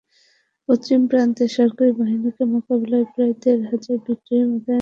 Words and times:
পশ্চিম 0.69 0.99
প্রান্তে 1.09 1.43
সরকারি 1.57 1.91
বাহিনীকে 1.99 2.43
মোকাবিলায় 2.53 3.07
প্রায় 3.13 3.33
দেড় 3.41 3.63
হাজার 3.69 3.97
বিদ্রোহী 4.05 4.45
মোতায়েন 4.45 4.67
ছিল। 4.67 4.79